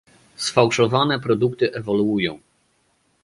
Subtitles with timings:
[0.35, 2.39] Sfałszowane produkty ewoluują